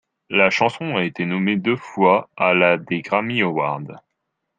[0.31, 4.01] La chanson a été nommée deux fois à la des Grammy Awards.